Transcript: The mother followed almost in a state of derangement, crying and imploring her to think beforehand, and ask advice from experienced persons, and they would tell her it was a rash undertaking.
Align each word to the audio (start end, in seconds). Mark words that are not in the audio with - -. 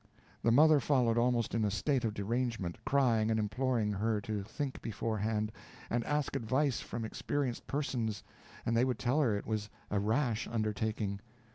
The 0.41 0.51
mother 0.51 0.79
followed 0.79 1.19
almost 1.19 1.53
in 1.53 1.63
a 1.63 1.69
state 1.69 2.03
of 2.03 2.15
derangement, 2.15 2.83
crying 2.85 3.29
and 3.29 3.39
imploring 3.39 3.91
her 3.91 4.19
to 4.21 4.41
think 4.41 4.81
beforehand, 4.81 5.51
and 5.91 6.03
ask 6.05 6.35
advice 6.35 6.79
from 6.79 7.05
experienced 7.05 7.67
persons, 7.67 8.23
and 8.65 8.75
they 8.75 8.83
would 8.83 8.97
tell 8.97 9.21
her 9.21 9.35
it 9.37 9.45
was 9.45 9.69
a 9.91 9.99
rash 9.99 10.47
undertaking. 10.47 11.19